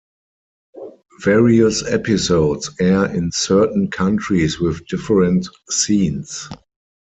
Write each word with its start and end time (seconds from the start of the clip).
Various 1.23 1.87
episodes 1.87 2.71
air 2.79 3.05
in 3.15 3.31
certain 3.31 3.91
countries 3.91 4.59
with 4.59 4.83
different 4.87 5.47
scenes. 5.69 6.49